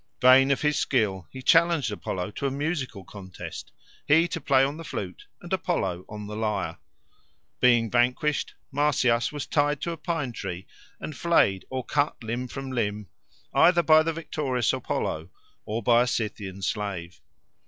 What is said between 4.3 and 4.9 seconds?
play on the